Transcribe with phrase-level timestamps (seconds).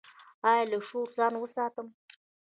[0.49, 1.87] ایا له شور ځان وساتم؟